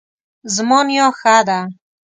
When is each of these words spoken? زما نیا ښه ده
زما 0.55 0.79
نیا 0.87 1.07
ښه 1.19 1.35
ده 1.47 1.59